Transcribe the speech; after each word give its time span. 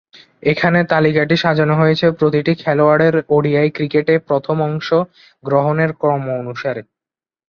এখানে 0.43 0.79
তালিকাটি 0.91 1.35
সাজানো 1.43 1.73
হয়েছে 1.81 2.05
প্রতিটি 2.19 2.53
খেলোয়াড়ের 2.61 3.15
ওডিআই 3.29 3.67
ক্রিকেটে 3.75 4.15
প্রথম 4.27 4.57
অংশ 4.67 4.87
গ্রহণের 5.43 5.91
ক্রম 6.01 6.23
অনুসারে। 6.39 6.81